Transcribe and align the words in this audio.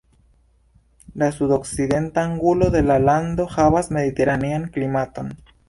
La 1.23 1.27
sudokcidenta 1.35 2.23
angulo 2.29 2.71
de 2.77 2.81
la 2.87 2.97
lando 3.03 3.47
havas 3.59 3.91
Mediteranean 3.99 4.69
klimaton. 4.79 5.35